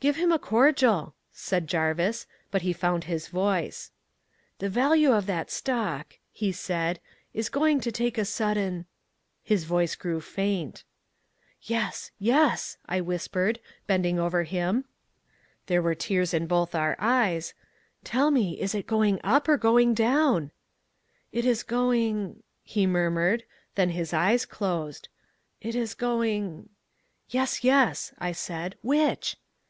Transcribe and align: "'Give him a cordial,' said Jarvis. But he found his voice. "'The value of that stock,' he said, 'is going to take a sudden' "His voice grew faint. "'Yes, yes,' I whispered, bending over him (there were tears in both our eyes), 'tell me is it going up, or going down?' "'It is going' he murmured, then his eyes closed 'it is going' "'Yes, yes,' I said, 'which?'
"'Give 0.00 0.16
him 0.16 0.30
a 0.32 0.38
cordial,' 0.38 1.14
said 1.32 1.66
Jarvis. 1.66 2.26
But 2.52 2.62
he 2.62 2.72
found 2.72 3.04
his 3.04 3.28
voice. 3.28 3.90
"'The 4.58 4.70
value 4.70 5.12
of 5.12 5.26
that 5.26 5.50
stock,' 5.50 6.14
he 6.32 6.50
said, 6.52 6.98
'is 7.34 7.48
going 7.48 7.80
to 7.80 7.90
take 7.92 8.16
a 8.16 8.24
sudden' 8.24 8.86
"His 9.42 9.64
voice 9.64 9.94
grew 9.94 10.20
faint. 10.20 10.84
"'Yes, 11.60 12.10
yes,' 12.18 12.78
I 12.86 13.00
whispered, 13.02 13.58
bending 13.86 14.18
over 14.18 14.44
him 14.44 14.86
(there 15.66 15.82
were 15.82 15.94
tears 15.96 16.32
in 16.32 16.46
both 16.46 16.74
our 16.74 16.96
eyes), 16.98 17.52
'tell 18.04 18.30
me 18.30 18.58
is 18.60 18.74
it 18.76 18.86
going 18.86 19.20
up, 19.24 19.46
or 19.48 19.58
going 19.58 19.92
down?' 19.92 20.52
"'It 21.32 21.44
is 21.44 21.62
going' 21.62 22.42
he 22.62 22.86
murmured, 22.86 23.44
then 23.74 23.90
his 23.90 24.14
eyes 24.14 24.46
closed 24.46 25.08
'it 25.60 25.74
is 25.74 25.94
going' 25.94 26.70
"'Yes, 27.28 27.62
yes,' 27.64 28.14
I 28.18 28.32
said, 28.32 28.76
'which?' 28.80 29.36